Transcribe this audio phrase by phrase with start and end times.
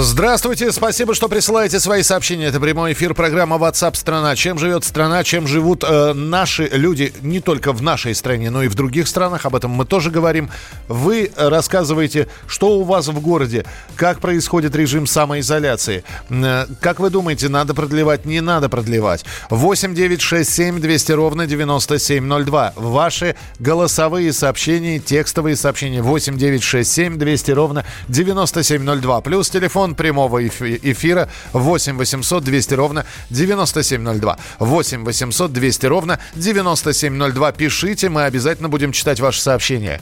[0.00, 2.46] Здравствуйте, спасибо, что присылаете свои сообщения.
[2.46, 4.36] Это прямой эфир программа WhatsApp страна.
[4.36, 8.68] Чем живет страна, чем живут э, наши люди не только в нашей стране, но и
[8.68, 9.44] в других странах.
[9.44, 10.50] Об этом мы тоже говорим.
[10.86, 13.64] Вы рассказываете, что у вас в городе,
[13.96, 16.04] как происходит режим самоизоляции.
[16.30, 19.24] Э, как вы думаете, надо продлевать, не надо продлевать?
[19.50, 22.74] 8 9 6 7 200 ровно 9702.
[22.76, 29.22] Ваши голосовые сообщения, текстовые сообщения 8 9 6 7 200 ровно 9702.
[29.22, 34.38] Плюс телефон Телефон прямого эфира 8 800 200 ровно 9702.
[34.58, 37.52] 8 800 200 ровно 9702.
[37.52, 40.00] Пишите, мы обязательно будем читать ваши сообщения.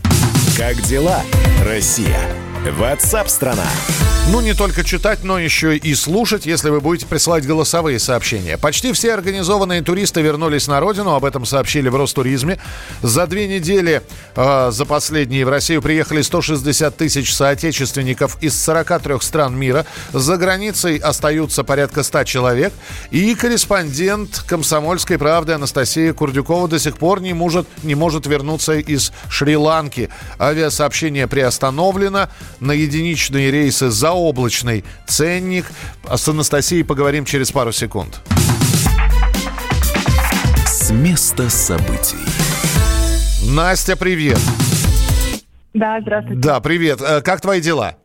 [0.56, 1.22] Как дела,
[1.64, 2.45] Россия?
[2.70, 3.66] Ватсап-страна!
[4.28, 8.58] Ну, не только читать, но еще и слушать, если вы будете присылать голосовые сообщения.
[8.58, 12.58] Почти все организованные туристы вернулись на родину, об этом сообщили в Ростуризме.
[13.02, 14.02] За две недели,
[14.34, 19.86] э, за последние, в Россию приехали 160 тысяч соотечественников из 43 стран мира.
[20.12, 22.73] За границей остаются порядка 100 человек.
[23.12, 29.12] И корреспондент «Комсомольской правды» Анастасия Курдюкова до сих пор не может, не может вернуться из
[29.30, 30.08] Шри-Ланки.
[30.40, 32.28] Авиасообщение приостановлено.
[32.60, 35.66] На единичные рейсы за заоблачный ценник.
[36.09, 38.21] А с Анастасией поговорим через пару секунд.
[40.66, 42.16] С места событий.
[43.51, 44.40] Настя, привет.
[45.74, 46.40] Да, здравствуйте.
[46.40, 47.01] Да, привет.
[47.02, 47.96] Э, как твои дела?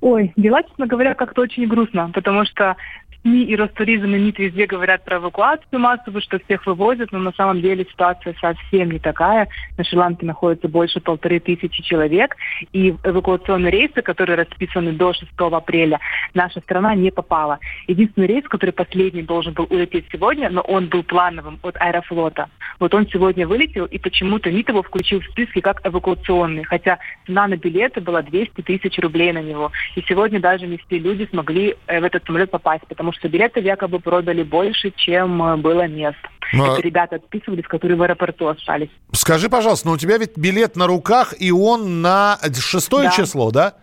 [0.00, 2.76] Ой, дела, честно говоря, как-то очень грустно, потому что
[3.24, 7.32] СМИ и Ростуризм и МИД везде говорят про эвакуацию массовую, что всех вывозят, но на
[7.32, 9.48] самом деле ситуация совсем не такая.
[9.78, 12.36] На Шри-Ланке находится больше полторы тысячи человек,
[12.74, 16.00] и эвакуационные рейсы, которые расписаны до 6 апреля,
[16.34, 17.60] наша страна не попала.
[17.88, 22.50] Единственный рейс, который последний должен был улететь сегодня, но он был плановым от Аэрофлота.
[22.78, 27.46] Вот он сегодня вылетел, и почему-то МИД его включил в списки как эвакуационный, хотя цена
[27.46, 29.72] на билеты была 200 тысяч рублей на него.
[29.94, 33.60] И сегодня даже не все люди смогли э, в этот самолет попасть, потому что билеты
[33.60, 36.18] якобы продали больше, чем э, было мест.
[36.52, 36.74] Но...
[36.74, 38.90] Это ребята отписывались, которые в аэропорту остались.
[39.12, 43.10] Скажи, пожалуйста, но у тебя ведь билет на руках, и он на шестое да.
[43.10, 43.74] число, да?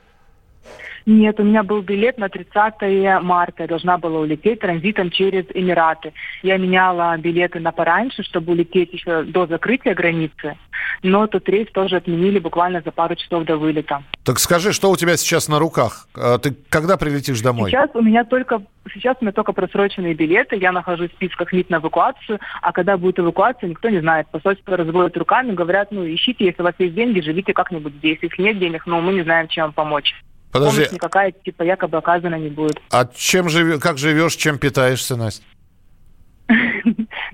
[1.05, 3.63] Нет, у меня был билет на 30 марта.
[3.63, 6.13] Я должна была улететь транзитом через Эмираты.
[6.43, 10.57] Я меняла билеты на пораньше, чтобы улететь еще до закрытия границы.
[11.03, 14.03] Но тот рейс тоже отменили буквально за пару часов до вылета.
[14.23, 16.07] Так скажи, что у тебя сейчас на руках?
[16.15, 17.71] А ты когда прилетишь домой?
[17.71, 18.61] Сейчас у меня только
[18.93, 20.55] сейчас у меня только просроченные билеты.
[20.55, 22.39] Я нахожусь в списках МИД на эвакуацию.
[22.61, 24.27] А когда будет эвакуация, никто не знает.
[24.31, 28.19] Посольство разводят руками, говорят, ну ищите, если у вас есть деньги, живите как-нибудь здесь.
[28.21, 30.13] Если нет денег, ну мы не знаем, чем вам помочь.
[30.51, 30.77] Подожди.
[30.77, 32.79] Помощь никакая, типа, якобы оказана не будет.
[32.91, 35.43] А чем живешь, как живешь, чем питаешься, Настя?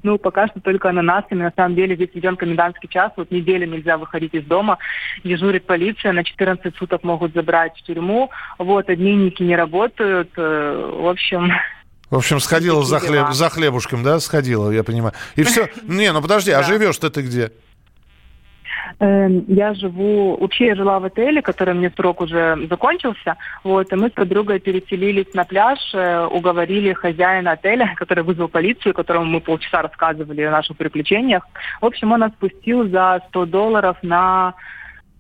[0.04, 1.42] Ну, пока что только ананасами.
[1.42, 3.12] На самом деле здесь введен комендантский час.
[3.18, 4.78] Вот неделю нельзя выходить из дома.
[5.24, 6.14] Дежурит полиция.
[6.14, 8.30] На 14 суток могут забрать в тюрьму.
[8.60, 10.30] Вот, обменники не работают.
[10.38, 11.52] Э, в общем,
[12.10, 15.14] в общем, сходила за, хлеб, за хлебушком, да, сходила, я понимаю.
[15.36, 15.68] И все.
[15.84, 17.52] Не, ну подожди, а живешь-то ты где?
[19.00, 23.96] Эм, я живу, вообще я жила в отеле, который мне срок уже закончился, вот, и
[23.96, 29.42] мы с подругой переселились на пляж, э, уговорили хозяина отеля, который вызвал полицию, которому мы
[29.42, 31.48] полчаса рассказывали о наших приключениях.
[31.82, 34.56] В общем, он нас пустил за 100 долларов на,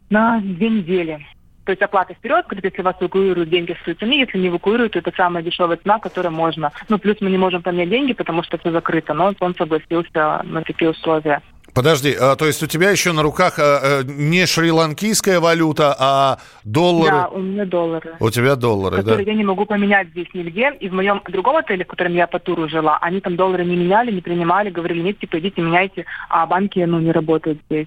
[0.10, 1.26] на две недели.
[1.66, 5.12] То есть оплата вперед, если вас эвакуируют, деньги в цены, если не эвакуируют, то это
[5.18, 6.72] самая дешевая цена, которая можно.
[6.88, 10.62] Ну, плюс мы не можем поменять деньги, потому что все закрыто, но он согласился на
[10.62, 11.42] такие условия.
[11.78, 16.40] Подожди, а, то есть у тебя еще на руках а, а, не шри-ланкийская валюта, а
[16.64, 17.12] доллары?
[17.12, 18.16] Да, у меня доллары.
[18.20, 19.32] У тебя доллары, которые да?
[19.32, 20.72] я не могу поменять здесь нигде.
[20.80, 23.76] И в моем другом отеле, в котором я по туру жила, они там доллары не
[23.76, 27.86] меняли, не принимали, говорили, нет, типа, идите меняйте, а банки, ну, не работают здесь.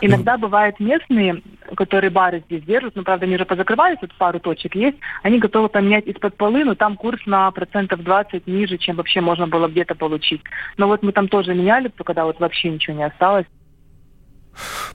[0.00, 1.42] Иногда бывают местные,
[1.76, 5.68] которые бары здесь держат, но, правда, они уже позакрывались, вот пару точек есть, они готовы
[5.68, 9.94] поменять из-под полы, но там курс на процентов 20 ниже, чем вообще можно было где-то
[9.94, 10.42] получить.
[10.76, 13.46] Но вот мы там тоже меняли, когда вот вообще ничего не осталось.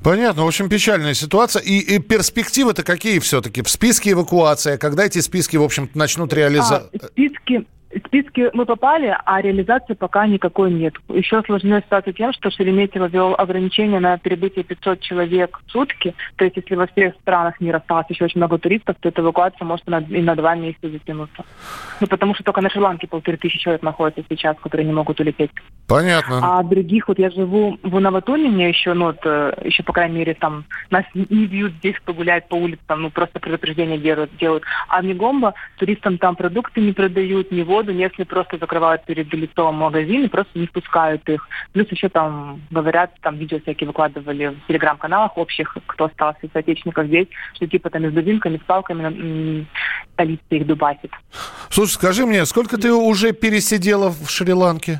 [0.03, 1.61] Понятно, в общем, печальная ситуация.
[1.61, 3.63] И, и перспективы-то какие все-таки?
[3.63, 6.89] В списке эвакуация, когда эти списки, в общем начнут реализовать?
[6.93, 7.65] А, списки
[8.05, 10.93] списки мы попали, а реализации пока никакой нет.
[11.09, 16.13] Еще сложнее ситуация тем, что Шереметьево ввел ограничение на перебытие 500 человек в сутки.
[16.35, 19.65] То есть если во всех странах мира осталось еще очень много туристов, то эта эвакуация
[19.65, 21.45] может и на два месяца затянуться.
[22.01, 25.51] Ну, потому что только на Шри-Ланке полторы тысячи человек находятся сейчас, которые не могут улететь.
[25.87, 26.39] Понятно.
[26.41, 30.17] А других, вот я живу в Унаватуне, мне еще, ну, вот, э, еще, по крайней
[30.17, 34.35] мере, там, нас не бьют здесь, кто гуляет по улицам, ну, просто предупреждение делают.
[34.37, 34.63] делают.
[34.89, 39.31] А в Негомбо туристам там продукты не продают, не воду воду, местные просто закрывают перед
[39.33, 41.47] лицом магазин и просто не впускают их.
[41.73, 47.05] Плюс еще там говорят, там видео всякие выкладывали в телеграм-каналах общих, кто остался из отечественников
[47.07, 49.67] здесь, что типа там с дубинками, с палками
[50.15, 51.11] полиция их дубасит.
[51.69, 54.99] Слушай, скажи мне, сколько ты уже пересидела в Шри-Ланке?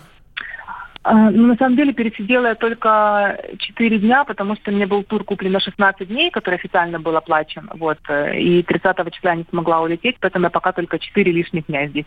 [1.08, 5.24] А, ну, на самом деле, пересидела я только 4 дня, потому что мне был тур
[5.24, 7.70] куплен на 16 дней, который официально был оплачен.
[7.76, 7.98] Вот.
[8.10, 11.88] Э, и 30 числа я не смогла улететь, поэтому я пока только 4 лишних дня
[11.88, 12.06] здесь.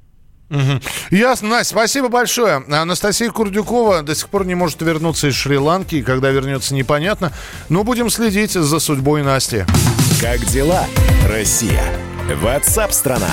[0.51, 0.81] Угу.
[1.11, 2.65] Ясно, Настя, спасибо большое.
[2.69, 7.33] Анастасия Курдюкова до сих пор не может вернуться из Шри-Ланки, и когда вернется, непонятно.
[7.69, 9.65] Но будем следить за судьбой Насти.
[10.21, 10.87] Как дела,
[11.29, 11.85] Россия?
[12.43, 13.31] Ватсап-страна!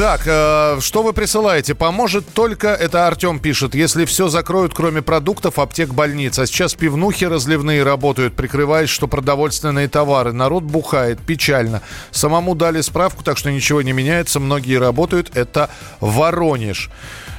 [0.00, 1.74] Так, э, что вы присылаете?
[1.74, 6.38] Поможет только, это Артем пишет, если все закроют, кроме продуктов, аптек, больниц.
[6.38, 10.32] А сейчас пивнухи разливные работают, прикрываясь, что продовольственные товары.
[10.32, 11.82] Народ бухает, печально.
[12.12, 14.40] Самому дали справку, так что ничего не меняется.
[14.40, 15.36] Многие работают.
[15.36, 15.68] Это
[16.00, 16.88] Воронеж.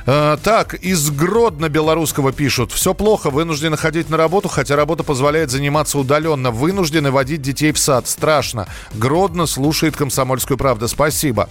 [0.05, 2.71] Э, так, из Гродно белорусского пишут.
[2.71, 6.51] Все плохо, вынуждены ходить на работу, хотя работа позволяет заниматься удаленно.
[6.51, 8.07] Вынуждены водить детей в сад.
[8.07, 8.67] Страшно.
[8.93, 10.87] Гродно слушает комсомольскую правду.
[10.87, 11.49] Спасибо.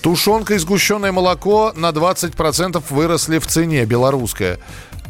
[0.00, 4.58] Тушенка и сгущенное молоко на 20% выросли в цене, белорусское.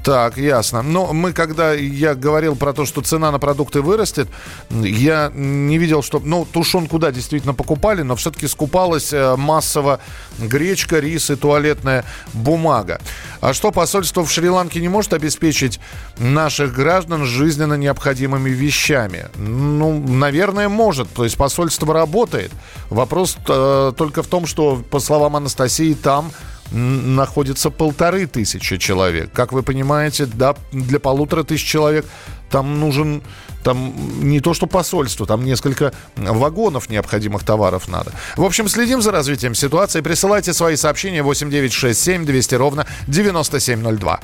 [0.08, 0.80] Так, ясно.
[0.80, 4.26] Но мы, когда я говорил про то, что цена на продукты вырастет,
[4.70, 6.18] я не видел, что...
[6.24, 10.00] Ну, тушенку, да, действительно покупали, но все-таки скупалась э, массово
[10.38, 13.02] гречка, рис и туалетная бумага.
[13.42, 15.78] А что посольство в Шри-Ланке не может обеспечить
[16.16, 19.26] наших граждан жизненно необходимыми вещами?
[19.36, 21.12] Ну, наверное, может.
[21.12, 22.50] То есть посольство работает.
[22.88, 26.32] Вопрос э, только в том, что, по словам Анастасии, там
[26.70, 29.30] находится полторы тысячи человек.
[29.32, 32.06] Как вы понимаете, да, для полутора тысяч человек
[32.50, 33.22] там нужен
[33.62, 33.92] там
[34.28, 38.12] не то что посольство, там несколько вагонов необходимых товаров надо.
[38.36, 40.00] В общем, следим за развитием ситуации.
[40.00, 44.20] Присылайте свои сообщения 8967 200 ровно 9702.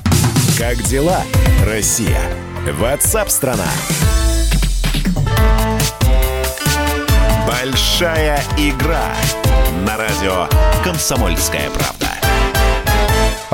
[0.57, 1.21] Как дела,
[1.65, 2.21] Россия?
[2.79, 3.67] Ватсап-страна!
[7.47, 9.13] Большая игра
[9.85, 10.47] на радио
[10.83, 12.04] «Комсомольская правда».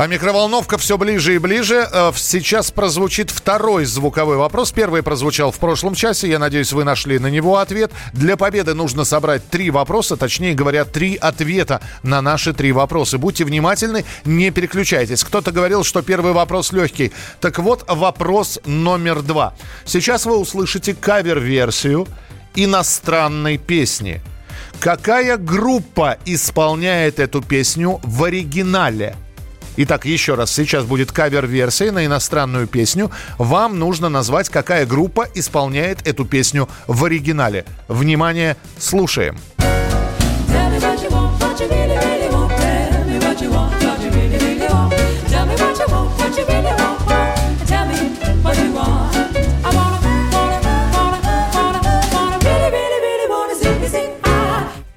[0.01, 1.87] А микроволновка все ближе и ближе.
[1.93, 4.71] Э, сейчас прозвучит второй звуковой вопрос.
[4.71, 6.27] Первый прозвучал в прошлом часе.
[6.27, 7.91] Я надеюсь, вы нашли на него ответ.
[8.11, 13.19] Для победы нужно собрать три вопроса, точнее говоря, три ответа на наши три вопроса.
[13.19, 15.23] Будьте внимательны, не переключайтесь.
[15.23, 17.11] Кто-то говорил, что первый вопрос легкий.
[17.39, 19.53] Так вот, вопрос номер два.
[19.85, 22.07] Сейчас вы услышите кавер-версию
[22.55, 24.19] иностранной песни.
[24.79, 29.15] Какая группа исполняет эту песню в оригинале?
[29.77, 33.09] Итак, еще раз, сейчас будет кавер-версия на иностранную песню.
[33.37, 37.65] Вам нужно назвать, какая группа исполняет эту песню в оригинале.
[37.87, 39.37] Внимание, слушаем.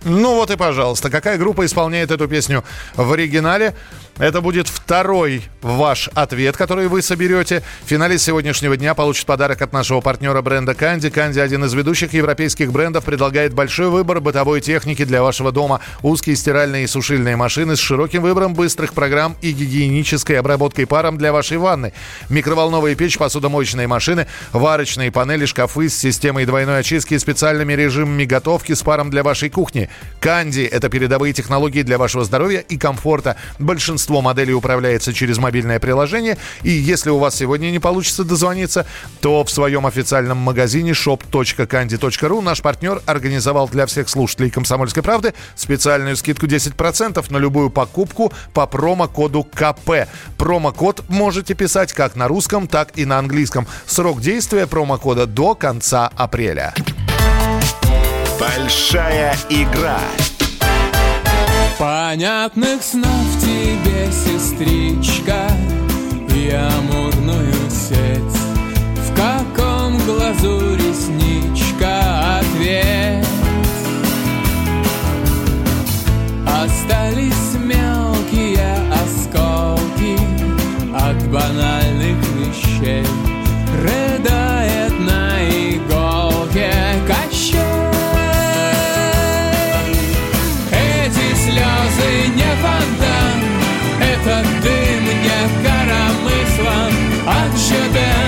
[0.06, 2.62] Ну вот и пожалуйста, какая группа исполняет эту песню
[2.94, 3.74] в оригинале?
[4.18, 7.64] Это будет второй ваш ответ, который вы соберете.
[7.86, 11.10] Финалист сегодняшнего дня получит подарок от нашего партнера бренда Канди.
[11.10, 15.80] Канди, один из ведущих европейских брендов, предлагает большой выбор бытовой техники для вашего дома.
[16.02, 21.32] Узкие стиральные и сушильные машины с широким выбором быстрых программ и гигиенической обработкой паром для
[21.32, 21.92] вашей ванны.
[22.28, 28.74] Микроволновая печь, посудомоечные машины, варочные панели, шкафы с системой двойной очистки и специальными режимами готовки
[28.74, 29.90] с паром для вашей кухни.
[30.20, 33.36] Канди– это передовые технологии для вашего здоровья и комфорта.
[33.58, 36.36] Большинство Большинство моделей управляется через мобильное приложение.
[36.62, 38.84] И если у вас сегодня не получится дозвониться,
[39.22, 46.18] то в своем официальном магазине shop.candy.ru наш партнер организовал для всех слушателей «Комсомольской правды» специальную
[46.18, 50.06] скидку 10% на любую покупку по промокоду КП.
[50.36, 53.66] Промокод можете писать как на русском, так и на английском.
[53.86, 56.74] Срок действия промокода до конца апреля.
[58.38, 59.98] Большая игра
[61.84, 65.50] Понятных снов тебе, сестричка,
[66.34, 68.40] И амурную сеть.
[68.96, 73.26] В каком глазу ресничка Ответ
[76.46, 78.66] Остались мелкие
[79.04, 80.18] осколки
[80.94, 83.04] От банальных вещей
[97.64, 98.23] siebie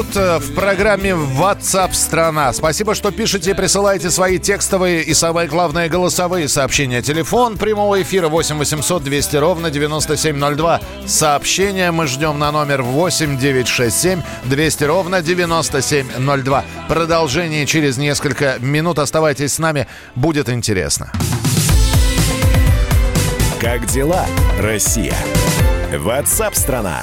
[0.00, 2.52] Underwood в программе WhatsApp страна.
[2.52, 7.02] Спасибо, что пишете и присылаете свои текстовые и, самое главное, голосовые сообщения.
[7.02, 10.80] Телефон прямого эфира 8 800 200 ровно 9702.
[11.06, 16.64] Сообщения мы ждем на номер 8 967 200 ровно 9702.
[16.88, 18.98] Продолжение через несколько минут.
[18.98, 21.12] Оставайтесь с нами, будет интересно.
[23.60, 24.24] Как дела,
[24.58, 25.14] Россия?
[25.92, 27.02] WhatsApp страна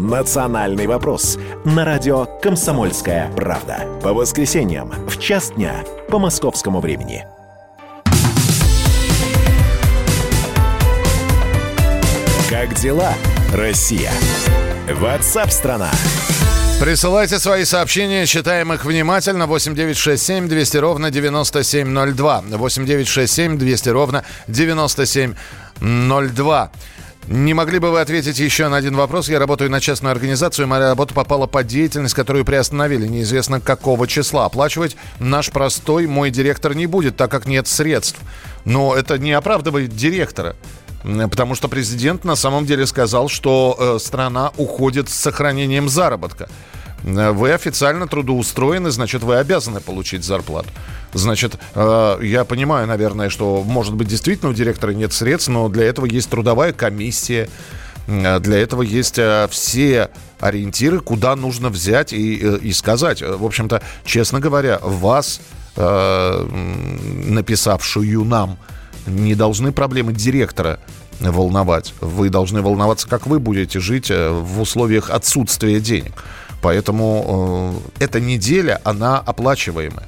[0.00, 3.86] «Национальный вопрос» на радио «Комсомольская правда».
[4.02, 7.26] По воскресеньям в час дня по московскому времени.
[12.48, 13.12] Как дела,
[13.52, 14.10] Россия?
[14.90, 15.90] Ватсап-страна!
[16.80, 19.46] Присылайте свои сообщения, читаем их внимательно.
[19.46, 22.44] 8967 200 ровно 9702.
[22.48, 26.70] 8967 200 ровно 9702.
[27.30, 29.28] Не могли бы вы ответить еще на один вопрос?
[29.28, 33.06] Я работаю на частную организацию, моя работа попала под деятельность, которую приостановили.
[33.06, 34.46] Неизвестно какого числа.
[34.46, 38.18] Оплачивать наш простой мой директор не будет, так как нет средств.
[38.64, 40.56] Но это не оправдывает директора.
[41.04, 46.48] Потому что президент на самом деле сказал, что э, страна уходит с сохранением заработка.
[47.04, 50.68] Э, вы официально трудоустроены, значит, вы обязаны получить зарплату.
[51.12, 55.84] Значит, э, я понимаю, наверное, что, может быть, действительно у директора нет средств, но для
[55.84, 57.48] этого есть трудовая комиссия,
[58.06, 63.22] э, для этого есть все ориентиры, куда нужно взять и, и сказать.
[63.22, 65.40] В общем-то, честно говоря, вас,
[67.26, 68.58] написавшую нам,
[69.06, 70.80] не должны проблемы директора
[71.20, 71.94] волновать.
[72.00, 76.12] Вы должны волноваться, как вы будете жить в условиях отсутствия денег.
[76.62, 80.06] Поэтому э, эта неделя, она оплачиваемая.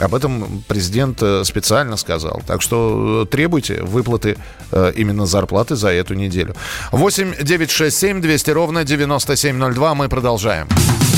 [0.00, 2.42] Об этом президент э, специально сказал.
[2.46, 4.38] Так что э, требуйте выплаты
[4.72, 6.54] э, именно зарплаты за эту неделю.
[6.90, 9.94] 8 9 6 7 200 ровно 9702.
[9.94, 10.68] Мы продолжаем.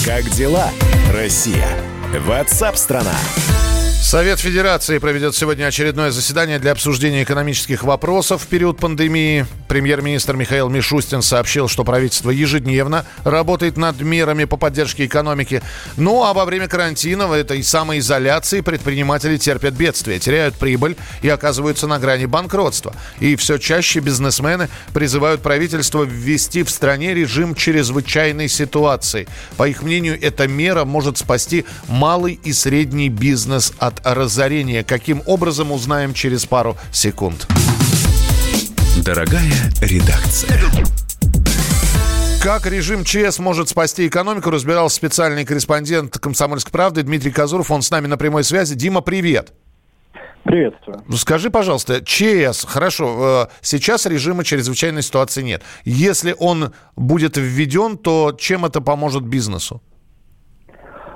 [0.04, 0.70] Как дела,
[1.12, 1.68] Россия?
[2.26, 3.14] Ватсап-страна!
[4.10, 9.46] Совет Федерации проведет сегодня очередное заседание для обсуждения экономических вопросов в период пандемии.
[9.68, 15.62] Премьер-министр Михаил Мишустин сообщил, что правительство ежедневно работает над мерами по поддержке экономики.
[15.96, 21.86] Ну а во время карантина, в этой самоизоляции, предприниматели терпят бедствие, теряют прибыль и оказываются
[21.86, 22.92] на грани банкротства.
[23.20, 29.28] И все чаще бизнесмены призывают правительство ввести в стране режим чрезвычайной ситуации.
[29.56, 34.84] По их мнению, эта мера может спасти малый и средний бизнес от разорения.
[34.84, 37.46] Каким образом, узнаем через пару секунд.
[39.04, 40.60] Дорогая редакция.
[42.42, 47.70] Как режим ЧС может спасти экономику, разбирался специальный корреспондент «Комсомольской правды» Дмитрий Казуров.
[47.70, 48.74] Он с нами на прямой связи.
[48.74, 49.52] Дима, привет.
[50.44, 51.04] Приветствую.
[51.16, 55.62] Скажи, пожалуйста, ЧС, хорошо, э, сейчас режима чрезвычайной ситуации нет.
[55.84, 59.82] Если он будет введен, то чем это поможет бизнесу?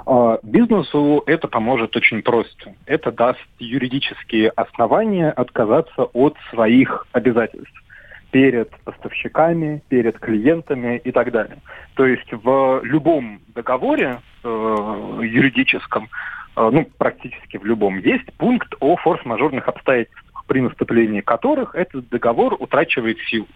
[0.06, 2.75] А, бизнесу это поможет очень просто.
[2.87, 7.82] Это даст юридические основания отказаться от своих обязательств
[8.30, 11.58] перед поставщиками, перед клиентами и так далее.
[11.94, 16.08] То есть в любом договоре э, юридическом,
[16.56, 22.56] э, ну практически в любом, есть пункт о форс-мажорных обстоятельствах, при наступлении которых этот договор
[22.58, 23.46] утрачивает силу.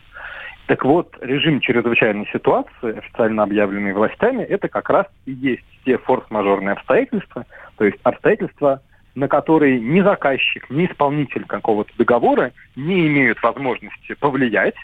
[0.68, 6.72] Так вот, режим чрезвычайной ситуации, официально объявленный властями, это как раз и есть те форс-мажорные
[6.72, 7.46] обстоятельства,
[7.78, 8.82] то есть обстоятельства,
[9.14, 14.74] на которые ни заказчик, ни исполнитель какого-то договора не имеют возможности повлиять,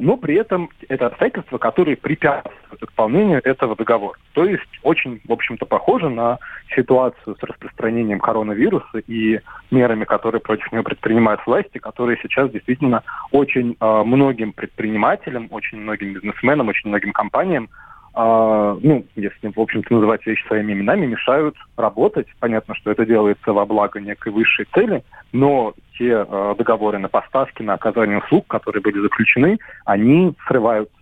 [0.00, 4.18] но при этом это обстоятельства, которые препятствуют исполнению этого договора.
[4.32, 6.38] То есть очень, в общем-то, похоже на
[6.74, 9.40] ситуацию с распространением коронавируса и
[9.70, 13.02] мерами, которые против него предпринимают власти, которые сейчас действительно
[13.32, 17.68] очень э, многим предпринимателям, очень многим бизнесменам, очень многим компаниям
[18.12, 22.26] а, ну, если, в общем-то, называть вещи своими именами, мешают работать.
[22.40, 27.62] Понятно, что это делается во благо некой высшей цели, но те а, договоры на поставки,
[27.62, 30.94] на оказание услуг, которые были заключены, они срываются.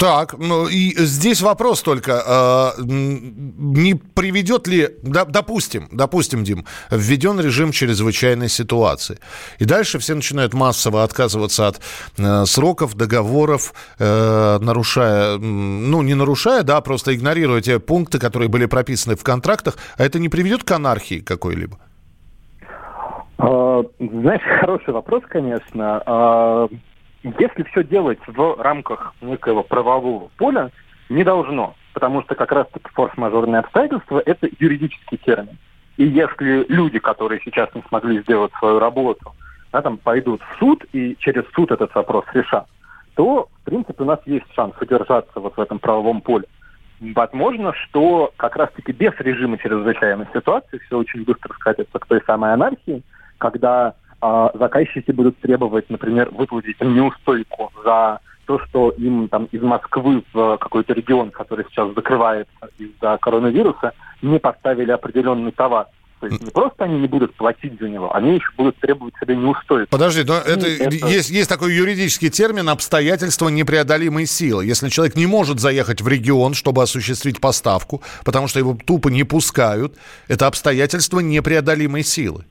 [0.00, 7.38] Так, ну и здесь вопрос только, э, не приведет ли, да, допустим, допустим, Дим, введен
[7.38, 9.18] режим чрезвычайной ситуации,
[9.58, 11.80] и дальше все начинают массово отказываться от
[12.16, 18.64] э, сроков, договоров, э, нарушая, ну не нарушая, да, просто игнорируя те пункты, которые были
[18.64, 21.76] прописаны в контрактах, а это не приведет к анархии какой-либо?
[23.36, 26.70] А, знаешь, хороший вопрос, конечно.
[27.22, 30.70] Если все делать в рамках некоего правового поля,
[31.08, 35.58] не должно, потому что как раз-таки форс-мажорные обстоятельства– это юридический термин.
[35.96, 39.34] И если люди, которые сейчас не смогли сделать свою работу,
[39.72, 42.66] да, там, пойдут в суд и через суд этот вопрос решат,
[43.16, 46.46] то, в принципе, у нас есть шанс удержаться вот в этом правовом поле.
[47.00, 52.52] Возможно, что как раз-таки без режима чрезвычайной ситуации все очень быстро скатится к той самой
[52.52, 53.02] анархии,
[53.38, 60.24] когда а заказчики будут требовать, например, выплатить неустойку за то, что им там из Москвы
[60.32, 65.86] в какой-то регион, который сейчас закрывается из-за коронавируса, не поставили определенный товар.
[66.20, 69.36] То есть не просто они не будут платить за него, они еще будут требовать себе
[69.36, 69.88] неустойку.
[69.90, 70.94] Подожди, но это, это...
[71.06, 74.66] Есть, есть такой юридический термин обстоятельства непреодолимой силы.
[74.66, 79.24] Если человек не может заехать в регион, чтобы осуществить поставку, потому что его тупо не
[79.24, 79.96] пускают,
[80.28, 82.44] это обстоятельства непреодолимой силы.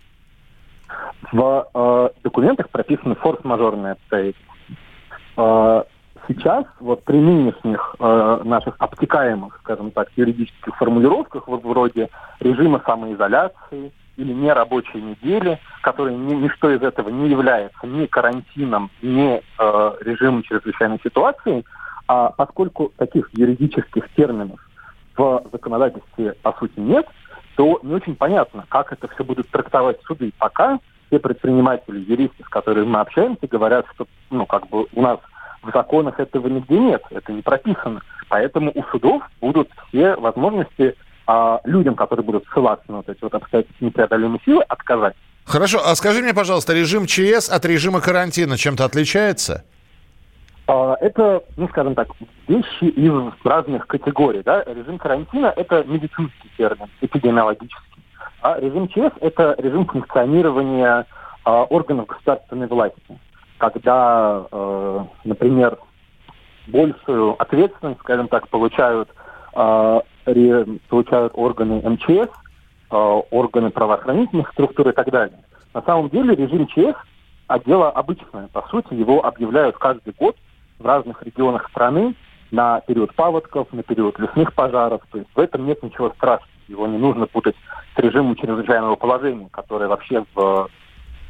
[1.32, 4.54] В э, документах прописаны форс-мажорные обстоятельства.
[5.38, 5.84] Э,
[6.28, 13.92] сейчас, вот при нынешних э, наших обтекаемых, скажем так, юридических формулировках, вот вроде режима самоизоляции
[14.18, 20.44] или нерабочей недели, который ни, ничто из этого не является ни карантином, ни э, режимом
[20.44, 21.64] чрезвычайной ситуации,
[22.08, 24.60] а поскольку таких юридических терминов
[25.16, 27.06] в законодательстве по сути нет,
[27.56, 30.32] то не очень понятно, как это все будут трактовать суды.
[30.40, 35.20] Пока все предприниматели, юристы, с которыми мы общаемся, говорят, что ну, как бы у нас
[35.62, 38.02] в законах этого нигде нет, это не прописано.
[38.30, 40.96] Поэтому у судов будут все возможности
[41.28, 45.16] а, людям, которые будут ссылаться на вот эти вот обстоятельства непреодолимой силы, отказать.
[45.46, 49.66] Хорошо, а скажи мне, пожалуйста, режим ЧС от режима карантина чем-то отличается?
[50.68, 52.10] А, это, ну, скажем так,
[52.48, 54.44] вещи из разных категорий.
[54.44, 54.64] Да?
[54.64, 57.99] Режим карантина– это медицинский термин, эпидемиологический.
[58.42, 61.06] А режим ЧС– это режим функционирования
[61.46, 63.20] э, органов государственной власти,
[63.58, 65.78] когда, э, например,
[66.68, 69.10] большую ответственность, скажем так, получают,
[69.56, 72.30] э, ре, получают органы МЧС,
[72.92, 72.96] э,
[73.32, 75.40] органы правоохранительных структур и так далее.
[75.74, 76.96] На самом деле режим ЧС–
[77.50, 78.48] а обычное.
[78.54, 80.38] По сути, его объявляют каждый год
[80.78, 82.16] в разных регионах страны
[82.52, 85.02] на период паводков, на период лесных пожаров.
[85.12, 86.52] То есть в этом нет ничего страшного.
[86.70, 87.56] Его не нужно путать
[87.96, 90.70] с режимом чрезвычайного положения, которое вообще в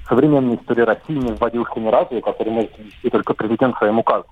[0.08, 4.30] современной истории России не вводился ни разу, и который может ввести только президент своим указом.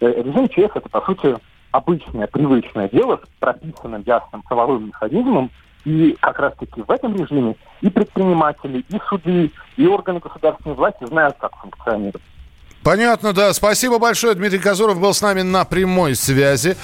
[0.00, 1.36] Э, режим ЧС– это, по сути,
[1.70, 5.50] обычное, привычное дело с прописанным ясным правовым механизмом,
[5.84, 11.36] и как раз-таки в этом режиме и предприниматели, и суды, и органы государственной власти знают,
[11.40, 12.22] как функционирует.
[12.84, 13.52] Понятно, да.
[13.52, 14.34] Спасибо большое.
[14.34, 16.76] Дмитрий Казуров был с нами на прямой связи.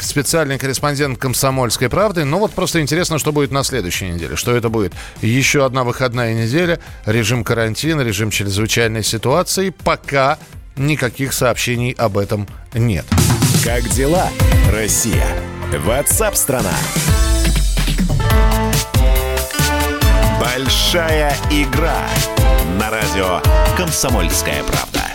[0.00, 2.24] Специальный корреспондент «Комсомольской правды».
[2.24, 4.36] Ну вот просто интересно, что будет на следующей неделе.
[4.36, 4.92] Что это будет?
[5.20, 9.70] Еще одна выходная неделя, режим карантина, режим чрезвычайной ситуации.
[9.70, 10.38] Пока
[10.76, 13.04] никаких сообщений об этом нет.
[13.64, 14.28] Как дела,
[14.72, 15.26] Россия?
[15.84, 16.74] Ватсап-страна!
[20.40, 22.00] Большая игра
[22.78, 23.40] на радио
[23.76, 25.07] «Комсомольская правда».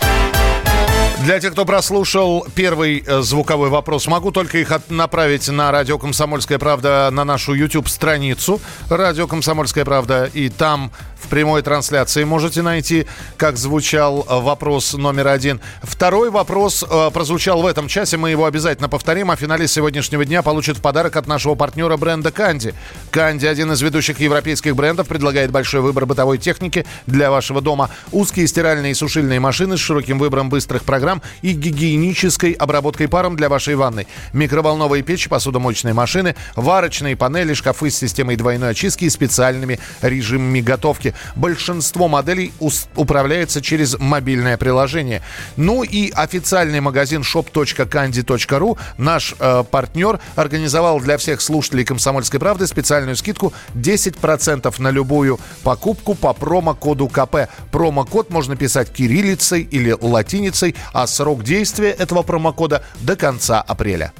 [1.24, 6.58] Для тех, кто прослушал первый э, звуковой вопрос, могу только их направить на радио «Комсомольская
[6.58, 8.60] правда» на нашу YouTube-страницу
[8.90, 10.28] «Радио Комсомольская правда».
[10.34, 10.92] И там
[11.24, 13.06] в прямой трансляции можете найти,
[13.36, 15.60] как звучал э, вопрос номер один.
[15.82, 20.42] Второй вопрос э, прозвучал в этом часе, мы его обязательно повторим, а финалист сегодняшнего дня
[20.42, 22.74] получит в подарок от нашего партнера бренда «Канди».
[23.10, 27.90] «Канди»— один из ведущих европейских брендов, предлагает большой выбор бытовой техники для вашего дома.
[28.12, 33.48] Узкие стиральные и сушильные машины с широким выбором быстрых программ и гигиенической обработкой паром для
[33.48, 34.06] вашей ванной.
[34.32, 41.13] Микроволновые печи, посудомоечные машины, варочные панели, шкафы с системой двойной очистки и специальными режимами готовки.
[41.36, 42.52] Большинство моделей
[42.96, 45.22] управляется через мобильное приложение.
[45.56, 53.16] Ну и официальный магазин shop.candy.ru, наш э, партнер, организовал для всех слушателей «Комсомольской правды» специальную
[53.16, 57.48] скидку 10% на любую покупку по промокоду КП.
[57.70, 64.12] Промокод можно писать кириллицей или латиницей, а срок действия этого промокода до конца апреля.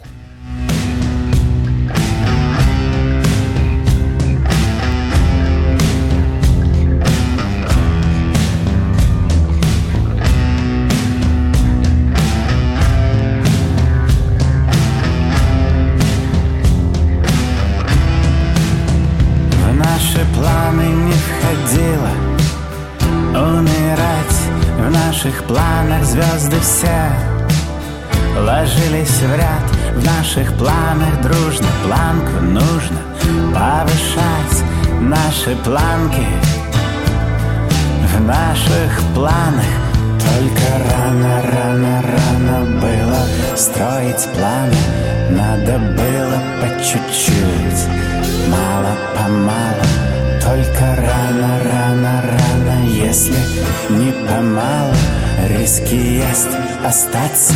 [56.94, 57.54] Остаться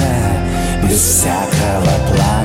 [0.82, 2.37] без всякого плана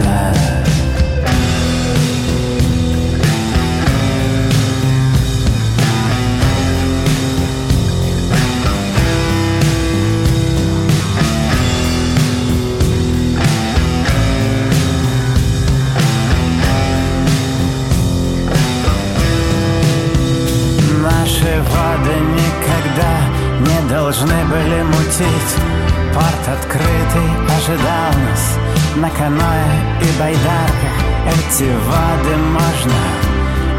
[29.17, 29.65] каноэ
[30.01, 30.97] и байдарках
[31.33, 33.01] Эти воды можно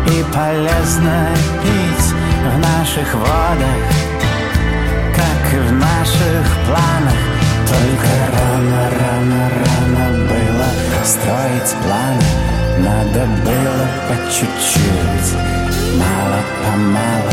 [0.07, 1.29] и полезно
[1.63, 2.09] пить
[2.45, 3.81] в наших водах.
[5.17, 7.21] Как и в наших планах
[7.67, 12.55] Только рано, рано, рано было строить планы.
[12.79, 15.31] Надо было по чуть-чуть,
[15.97, 17.31] мало-помалу.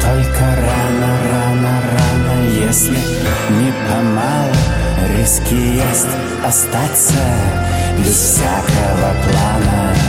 [0.00, 2.96] Только рано, рано, рано, если
[3.50, 4.56] не помалу
[5.16, 7.14] Риски есть остаться
[7.98, 10.05] без всякого плана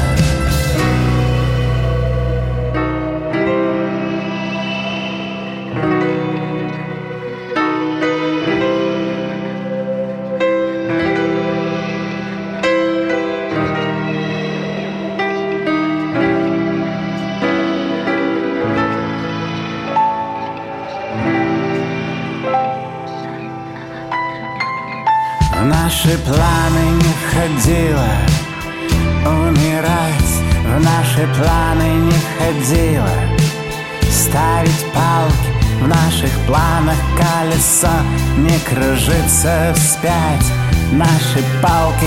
[39.47, 40.45] кружится вспять
[40.91, 42.05] Наши палки,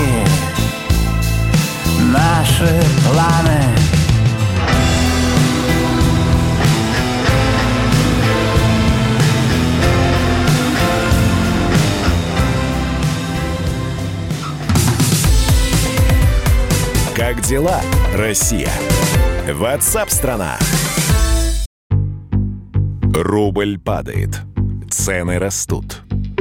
[2.11, 3.61] наши планы
[17.15, 17.81] Как дела,
[18.15, 18.71] Россия?
[19.47, 20.57] Ватсап-страна!
[23.13, 24.39] Рубль падает.
[24.89, 26.01] Цены растут.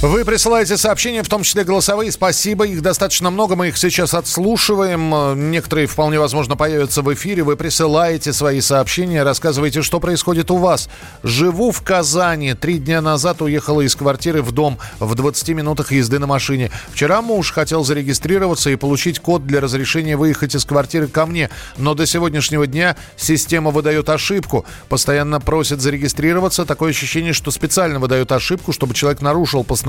[0.00, 2.12] Вы присылаете сообщения, в том числе голосовые.
[2.12, 3.56] Спасибо, их достаточно много.
[3.56, 5.50] Мы их сейчас отслушиваем.
[5.50, 7.42] Некоторые, вполне возможно, появятся в эфире.
[7.42, 10.88] Вы присылаете свои сообщения, рассказывайте, что происходит у вас.
[11.24, 12.54] Живу в Казани.
[12.54, 16.70] Три дня назад уехала из квартиры в дом в 20 минутах езды на машине.
[16.92, 21.50] Вчера муж хотел зарегистрироваться и получить код для разрешения выехать из квартиры ко мне.
[21.76, 24.64] Но до сегодняшнего дня система выдает ошибку.
[24.88, 26.64] Постоянно просит зарегистрироваться.
[26.64, 29.87] Такое ощущение, что специально выдает ошибку, чтобы человек нарушил постановление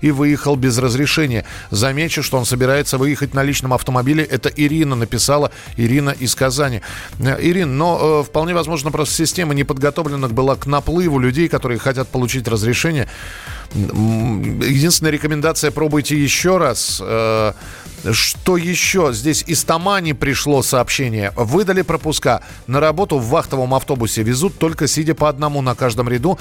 [0.00, 1.44] и выехал без разрешения.
[1.70, 4.24] Замечу, что он собирается выехать на личном автомобиле.
[4.24, 5.50] Это Ирина написала.
[5.76, 6.82] Ирина из Казани.
[7.18, 11.78] Э, Ирина, но э, вполне возможно, просто система не подготовлена была к наплыву людей, которые
[11.78, 13.08] хотят получить разрешение.
[13.74, 17.00] Единственная рекомендация, пробуйте еще раз.
[17.02, 17.52] Э,
[18.12, 19.12] Что еще?
[19.12, 21.32] Здесь из Тамани пришло сообщение.
[21.36, 22.42] Выдали пропуска.
[22.66, 26.38] На работу в вахтовом автобусе везут только сидя по одному на каждом ряду.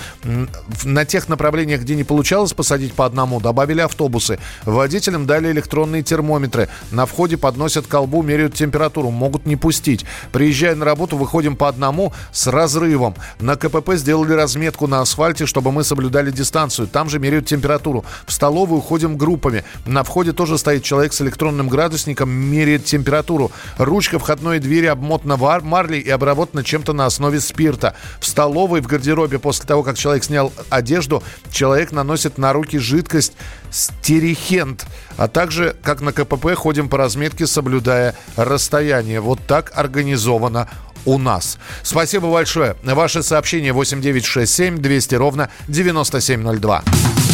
[0.83, 4.39] На тех направлениях, где не получалось посадить по одному, добавили автобусы.
[4.63, 6.69] Водителям дали электронные термометры.
[6.91, 9.09] На входе подносят колбу, меряют температуру.
[9.09, 10.05] Могут не пустить.
[10.31, 13.15] Приезжая на работу, выходим по одному с разрывом.
[13.41, 16.87] На КПП сделали разметку на асфальте, чтобы мы соблюдали дистанцию.
[16.87, 18.05] Там же меряют температуру.
[18.25, 19.65] В столовую ходим группами.
[19.85, 23.51] На входе тоже стоит человек с электронным градусником, меряет температуру.
[23.77, 27.95] Ручка входной двери обмотана марлей и обработана чем-то на основе спирта.
[28.19, 33.33] В столовой, в гардеробе, после того, как человек снял одежду, человек наносит на руки жидкость
[33.71, 34.85] стерихент.
[35.17, 39.19] А также, как на КПП, ходим по разметке, соблюдая расстояние.
[39.19, 40.69] Вот так организовано
[41.05, 41.57] у нас.
[41.83, 42.75] Спасибо большое.
[42.83, 46.83] Ваше сообщение 8967 200 ровно 9702.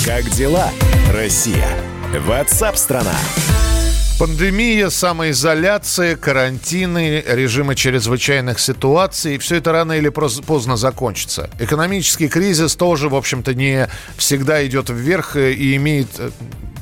[0.06, 0.70] Как дела,
[1.12, 1.68] Россия?
[2.14, 3.16] Ватсап-страна!
[4.18, 9.38] Пандемия, самоизоляция, карантины, режимы чрезвычайных ситуаций.
[9.40, 11.50] Все это рано или поздно закончится.
[11.60, 16.32] Экономический кризис тоже, в общем-то, не всегда идет вверх э, и имеет э,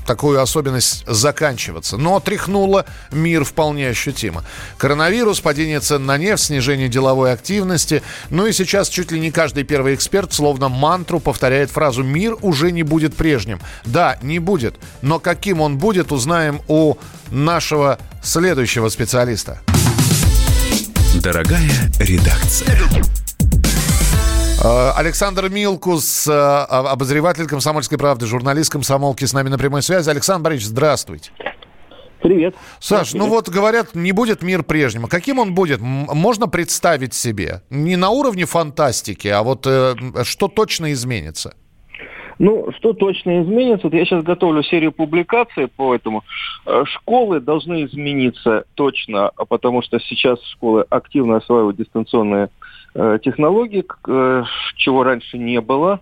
[0.05, 1.97] такую особенность заканчиваться.
[1.97, 4.43] Но тряхнуло мир вполне ощутимо.
[4.77, 8.01] Коронавирус, падение цен на нефть, снижение деловой активности.
[8.29, 12.71] Ну и сейчас чуть ли не каждый первый эксперт словно мантру повторяет фразу «Мир уже
[12.71, 13.59] не будет прежним».
[13.85, 14.75] Да, не будет.
[15.01, 16.95] Но каким он будет, узнаем у
[17.31, 19.59] нашего следующего специалиста.
[21.21, 22.77] Дорогая редакция.
[24.63, 30.09] Э, Александр Милкус, э, обозреватель «Комсомольской правды», журналист «Комсомолки» с нами на прямой связи.
[30.09, 31.31] Александр Борисович, здравствуйте.
[32.21, 32.55] Привет.
[32.79, 35.07] Саш, ну вот говорят, не будет мир прежним.
[35.07, 35.81] Каким он будет?
[35.81, 37.61] Можно представить себе?
[37.69, 41.55] Не на уровне фантастики, а вот э, что точно изменится?
[42.39, 43.87] Ну, что точно изменится?
[43.87, 46.23] Вот я сейчас готовлю серию публикаций по этому.
[46.85, 52.49] Школы должны измениться точно, а потому что сейчас школы активно осваивают дистанционные
[52.95, 54.43] э, технологии, к- э,
[54.77, 55.99] чего раньше не было.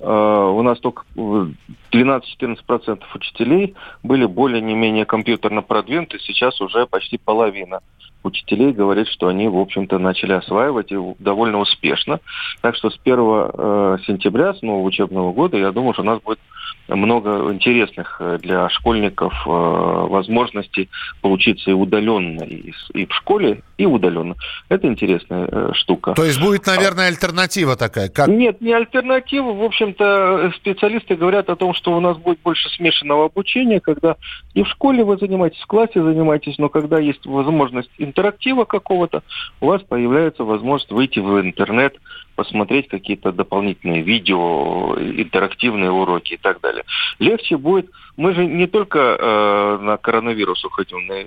[0.00, 1.46] Э, У нас только э,
[1.92, 7.80] 12-14% учителей были более-не-менее компьютерно продвинуты, сейчас уже почти половина
[8.24, 12.20] учителей говорит, что они, в общем-то, начали осваивать и довольно успешно.
[12.60, 16.20] Так что с 1 э, сентября, с нового учебного года, я думаю, что у нас
[16.22, 16.38] будет
[16.88, 20.88] много интересных э, для школьников э, возможностей
[21.20, 22.72] поучиться и удаленно, и,
[23.06, 24.34] в школе, и удаленно.
[24.68, 26.14] Это интересная э, штука.
[26.14, 29.52] То есть будет, наверное, альтернатива такая, как Нет, не альтернатива.
[29.52, 34.16] В общем-то, специалисты говорят о том, что у нас будет больше смешанного обучения, когда
[34.54, 39.22] и в школе вы занимаетесь, в классе занимаетесь, но когда есть возможность интерактива какого-то,
[39.60, 41.96] у вас появляется возможность выйти в интернет,
[42.34, 46.71] посмотреть какие-то дополнительные видео, интерактивные уроки и так далее.
[47.18, 47.90] Легче будет.
[48.16, 51.26] Мы же не только э, на коронавирус уходим, на, э,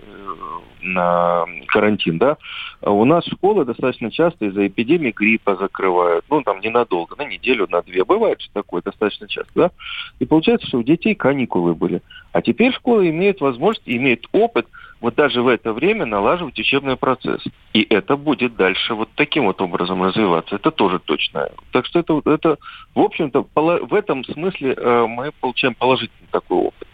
[0.82, 2.38] на карантин, да.
[2.82, 6.26] У нас школы достаточно часто из-за эпидемии гриппа закрывают.
[6.30, 8.04] Ну, там ненадолго, на неделю, на две.
[8.04, 9.72] Бывает же такое достаточно часто, да.
[10.20, 12.02] И получается, что у детей каникулы были.
[12.32, 14.68] А теперь школа имеет возможность, имеет опыт
[15.06, 17.40] вот даже в это время налаживать учебный процесс.
[17.74, 20.56] И это будет дальше вот таким вот образом развиваться.
[20.56, 21.50] Это тоже точно.
[21.72, 22.58] Так что это, это
[22.96, 26.88] в общем-то, в этом смысле э, мы получаем положительный такой опыт.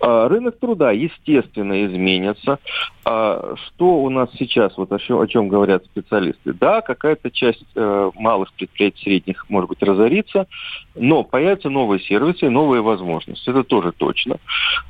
[0.00, 2.58] А, Рынок труда, естественно, изменится.
[3.04, 6.52] А, Что у нас сейчас, вот о чем, о чем говорят специалисты?
[6.52, 10.46] Да, какая-то часть э, малых предприятий, средних, может быть, разорится,
[10.94, 13.48] но появятся новые сервисы и новые возможности.
[13.48, 14.36] Это тоже точно.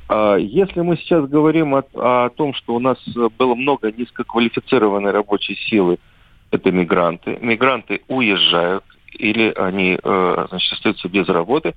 [0.09, 2.97] А, Если мы сейчас говорим о, о том, что у нас
[3.37, 5.99] было много низкоквалифицированной рабочей силы,
[6.51, 7.37] это мигранты.
[7.41, 8.83] Мигранты уезжают
[9.15, 11.73] или они э, значит, остаются без работы,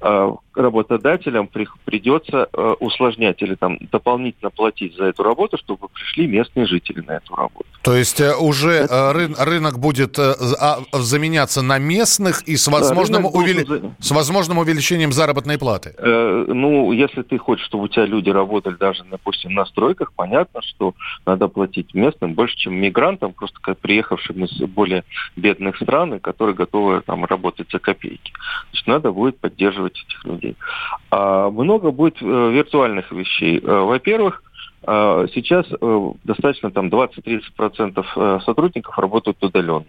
[0.00, 6.26] э, работодателям при- придется э, усложнять или там дополнительно платить за эту работу, чтобы пришли
[6.26, 7.66] местные жители на эту работу.
[7.82, 13.66] То есть уже э, рын- рынок будет а, заменяться на местных и с возможным, увели-
[13.66, 15.94] за- с возможным увеличением заработной платы.
[15.98, 20.60] Э, ну, если ты хочешь, чтобы у тебя люди работали даже, допустим, на стройках, понятно,
[20.62, 20.94] что
[21.26, 25.04] надо платить местным больше, чем мигрантам, просто приехавшим из более
[25.36, 26.71] бедных стран, и которые готовы
[27.06, 28.32] там работать за копейки.
[28.70, 30.56] Значит, надо будет поддерживать этих людей.
[31.10, 33.58] А много будет э, виртуальных вещей.
[33.58, 34.42] Э, во-первых,
[34.82, 35.66] э, сейчас
[36.24, 39.84] достаточно там 20-30% э, сотрудников работают удаленно.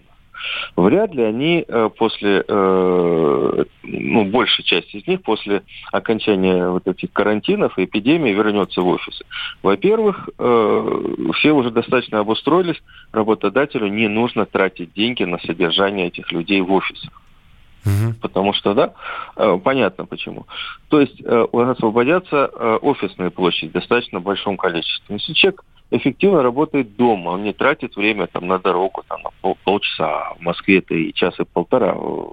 [0.76, 7.12] Вряд ли они э, после, э, ну, большая часть из них после окончания вот этих
[7.14, 9.24] карантинов и эпидемии вернется в офисы.
[9.62, 16.62] Во-первых, э, все уже достаточно обустроились, работодателю не нужно тратить деньги на содержание этих людей
[16.62, 17.12] в офисах.
[18.22, 18.94] Потому что, да,
[19.58, 20.46] понятно почему.
[20.88, 22.46] То есть у нас освободятся
[22.78, 25.18] офисные площади в достаточно большом количестве.
[25.18, 25.66] Если человек
[25.98, 30.42] эффективно работает дома, он не тратит время там, на дорогу там, на пол- полчаса, в
[30.42, 32.24] Москве это и час и полтора, э,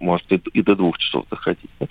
[0.00, 1.70] может и, и до двух часов доходить.
[1.78, 1.86] да.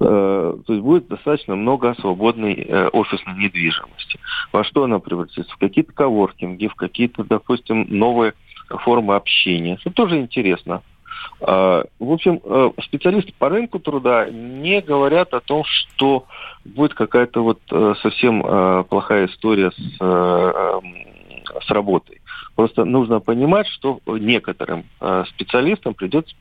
[0.00, 4.18] Э, То есть будет достаточно много свободной э, офисной недвижимости.
[4.52, 5.52] Во что она превратится?
[5.54, 8.34] В какие-то коворкинги, в какие-то, допустим, новые
[8.68, 9.78] формы общения.
[9.80, 10.82] Это тоже интересно.
[11.40, 16.26] А, В общем, э, специалисты по рынку труда не говорят о том, что
[16.64, 21.06] будет какая-то вот э, совсем э, плохая история с, эм,
[21.64, 22.20] с работой.
[22.56, 24.84] Просто нужно понимать, что некоторым
[25.28, 26.34] специалистам придется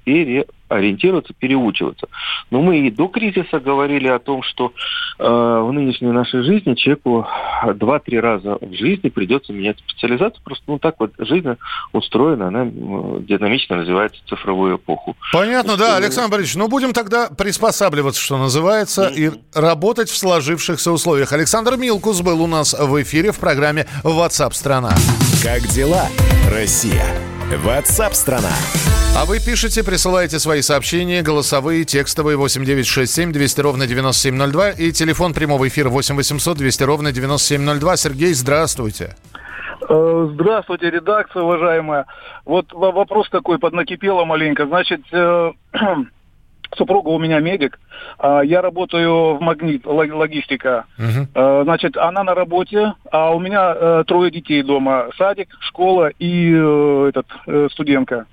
[0.67, 2.07] переориентироваться, переучиваться.
[2.51, 4.73] Но мы и до кризиса говорили о том, что
[5.19, 7.27] э, в нынешней нашей жизни человеку
[7.75, 10.41] два-три раза в жизни придется менять специализацию.
[10.43, 11.47] Просто ну так вот жизнь
[11.93, 15.15] устроена, она динамично развивается в цифровую эпоху.
[15.33, 16.55] Понятно, да, Александр Борисович.
[16.55, 21.31] Ну, будем тогда приспосабливаться, что называется, и работать в сложившихся условиях.
[21.31, 24.91] Александр Милкус был у нас в эфире в программе WhatsApp страна.
[25.43, 26.07] Как дела,
[26.51, 27.36] Россия?
[27.55, 28.51] Ватсап-страна!
[29.15, 35.67] А вы пишите, присылаете свои сообщения, голосовые, текстовые 8967 200 ровно 9702 и телефон прямого
[35.67, 37.97] эфира 8 800 200 ровно 9702.
[37.97, 39.15] Сергей, здравствуйте.
[39.89, 42.05] Э, Здравствуйте, редакция уважаемая.
[42.45, 44.65] Вот во- вопрос такой поднакипело маленько.
[44.67, 45.51] Значит, э,
[46.75, 47.79] супруга у меня медик,
[48.19, 50.85] а я работаю в магнит, лог- логистика.
[51.33, 55.07] Э, Значит, она на работе, а у меня э, трое детей дома.
[55.17, 58.25] Садик, школа и э, этот э, студентка.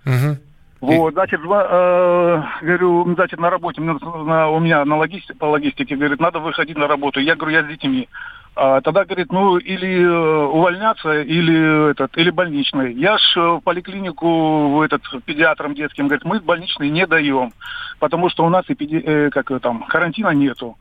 [0.80, 6.20] Вот, значит, э, говорю, значит, на работе, на- у меня на логисти- по логистике, говорит,
[6.20, 7.20] надо выходить на работу.
[7.20, 8.08] Я говорю, я с детьми.
[8.56, 12.92] А, тогда, говорит, ну, или э, увольняться, или, этот, или больничный.
[12.92, 17.52] Я ж э, в поликлинику, в этот, педиатром детским, говорит, мы больничный не даем,
[17.98, 20.76] потому что у нас эпиде- э, как там, карантина нету.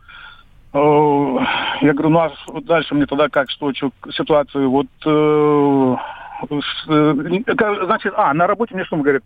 [0.75, 2.31] Я говорю, ну, а
[2.61, 5.95] дальше мне тогда как, что, что ситуацию, вот, э,
[7.85, 9.23] значит, а, на работе мне что говорит,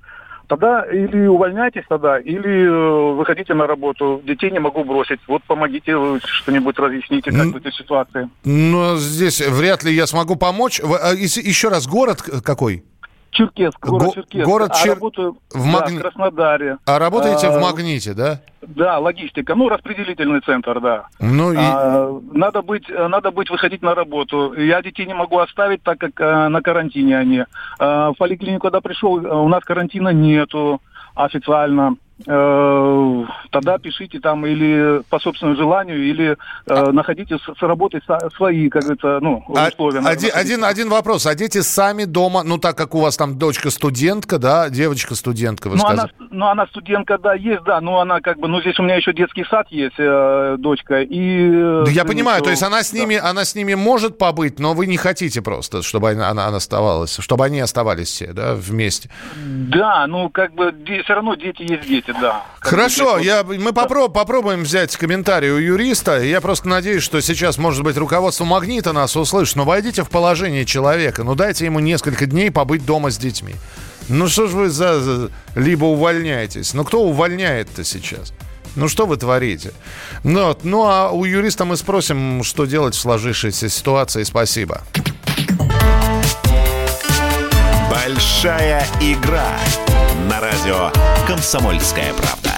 [0.47, 4.21] Тогда или увольняйтесь тогда, или э, выходите на работу.
[4.25, 5.19] Детей не могу бросить.
[5.27, 8.29] Вот помогите что-нибудь разъясните, как в этой ситуации.
[8.45, 10.79] Ну, здесь вряд ли я смогу помочь.
[10.79, 12.83] А, Еще раз, город какой?
[13.37, 14.45] Черкесск, город Го- Черкесск.
[14.45, 16.77] город а Чер- работаю в да, Магни- в Краснодаре.
[16.87, 18.39] А работаете А, в Магните, да?
[18.61, 19.53] Да, логистика.
[19.53, 21.05] Ну, распределительный центр, да.
[21.19, 21.57] Ну, и...
[21.59, 24.53] А, надо быть, э, надо быть выходить на работу.
[24.53, 27.43] Я детей не могу оставить, так как э, на карантине они.
[27.79, 30.81] А, в поликлинику, когда пришел, э, у нас карантина нету
[31.13, 31.95] официально.
[32.25, 38.29] Э, тогда пишите там или по собственному желанию, или э, находите с, с работой со-
[38.35, 39.99] свои, как говорится, ну, А- условия.
[40.01, 41.25] надо один, один, один вопрос.
[41.27, 45.67] А дети сами дома, ну так как у вас там дочка студентка, да, девочка студентка,
[45.69, 45.99] вы Ну сказали.
[46.19, 48.95] она, ну, она студентка, да, есть, да, но она как бы, ну, здесь у меня
[48.95, 51.49] еще детский сад есть, э, дочка, и...
[51.51, 54.17] э, Да я сын понимаю, еще- то есть она с ними, она с ними может
[54.17, 58.33] побыть, но вы не хотите просто, чтобы она, она, она оставалась, чтобы они оставались все,
[58.33, 59.09] да, вместе.
[59.35, 62.43] Да, ну, как бы, все равно дети есть дети, да.
[62.59, 66.21] Как бы Хорошо, я, мы попро- попробуем взять комментарий у юриста.
[66.21, 69.55] Я просто надеюсь, что сейчас, может быть, руководство «Магнита» нас услышит.
[69.55, 71.23] Но войдите в положение человека.
[71.23, 73.55] Ну, дайте ему несколько дней побыть дома с детьми.
[74.09, 74.99] Ну, что ж вы за...
[74.99, 76.73] за- Либо увольняетесь.
[76.73, 78.33] Ну, кто увольняет-то сейчас?
[78.75, 79.71] Ну, что вы творите?
[80.23, 84.23] Ну, вот, ну, а у юриста мы спросим, что делать в сложившейся ситуации.
[84.23, 84.81] Спасибо.
[87.89, 89.47] Большая игра
[90.27, 90.91] на радио
[91.25, 92.51] «Комсомольская правда».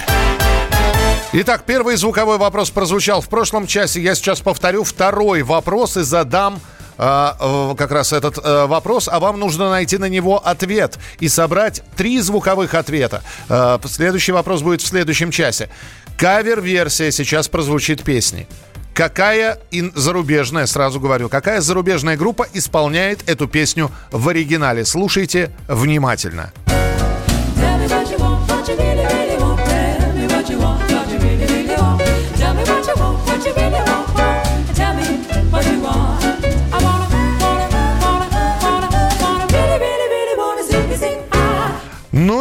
[1.33, 4.01] Итак, первый звуковой вопрос прозвучал в прошлом часе.
[4.01, 6.59] Я сейчас повторю второй вопрос и задам
[6.97, 11.83] э, как раз этот э, вопрос, а вам нужно найти на него ответ и собрать
[11.95, 13.21] три звуковых ответа.
[13.47, 15.69] Э, следующий вопрос будет в следующем часе.
[16.17, 18.47] Кавер-версия сейчас прозвучит песни.
[18.95, 24.83] Какая ин- зарубежная, сразу говорю, какая зарубежная группа исполняет эту песню в оригинале?
[24.83, 26.51] Слушайте внимательно.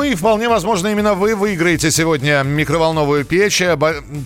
[0.09, 3.63] И вполне возможно, именно вы выиграете сегодня микроволновую печь.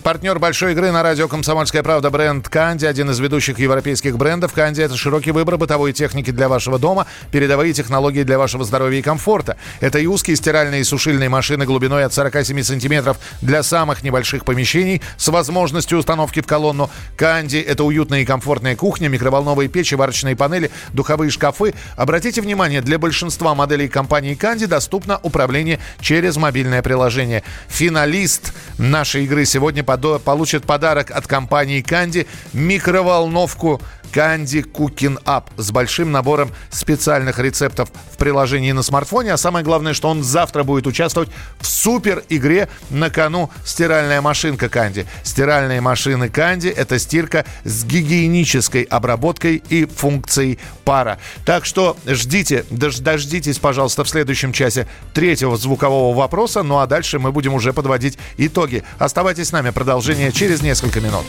[0.01, 4.53] Партнер большой игры на радио «Комсомольская правда» бренд «Канди», один из ведущих европейских брендов.
[4.53, 9.01] «Канди»— это широкий выбор бытовой техники для вашего дома, передовые технологии для вашего здоровья и
[9.01, 9.57] комфорта.
[9.81, 15.01] Это и узкие стиральные и сушильные машины глубиной от 47 сантиметров для самых небольших помещений
[15.17, 16.89] с возможностью установки в колонну.
[17.17, 21.73] «Канди»— это уютная и комфортная кухня, микроволновые печи, варочные панели, духовые шкафы.
[21.97, 27.43] Обратите внимание, для большинства моделей компании «Канди» доступно управление через мобильное приложение.
[27.67, 33.81] Финалист нашей игры сегодня получит подарок от компании «Канди» микроволновку
[34.13, 39.33] Candy Cooking Up с большим набором специальных рецептов в приложении на смартфоне.
[39.33, 44.69] А самое главное, что он завтра будет участвовать в супер игре на кону стиральная машинка
[44.69, 45.05] Канди.
[45.23, 51.17] Стиральные машины Канди– это стирка с гигиенической обработкой и функцией пара.
[51.45, 56.63] Так что ждите, дож- дождитесь, пожалуйста, в следующем часе третьего звукового вопроса.
[56.63, 58.83] Ну а дальше мы будем уже подводить итоги.
[58.99, 59.71] Оставайтесь с нами.
[59.71, 61.25] Продолжение через несколько минут.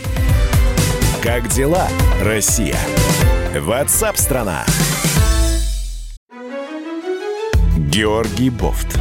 [1.25, 1.89] Как дела,
[2.21, 2.77] Россия?
[3.59, 4.67] Ватсап-страна!
[7.79, 8.99] Георгий Бофт.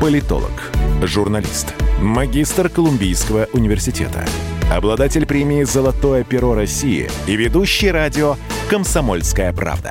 [0.00, 4.26] Политолог, журналист, магистр Колумбийского университета,
[4.72, 8.34] обладатель премии «Золотое перо России» и ведущий радио
[8.68, 9.90] «Комсомольская правда».